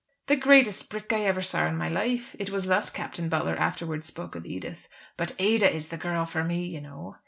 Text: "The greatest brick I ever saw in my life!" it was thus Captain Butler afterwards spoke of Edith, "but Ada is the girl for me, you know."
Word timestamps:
"The 0.25 0.35
greatest 0.35 0.89
brick 0.89 1.13
I 1.13 1.25
ever 1.25 1.43
saw 1.43 1.67
in 1.67 1.77
my 1.77 1.87
life!" 1.87 2.35
it 2.39 2.49
was 2.49 2.65
thus 2.65 2.89
Captain 2.89 3.29
Butler 3.29 3.55
afterwards 3.55 4.07
spoke 4.07 4.33
of 4.33 4.47
Edith, 4.47 4.87
"but 5.15 5.35
Ada 5.37 5.71
is 5.71 5.89
the 5.89 5.95
girl 5.97 6.25
for 6.25 6.43
me, 6.43 6.65
you 6.65 6.81
know." 6.81 7.17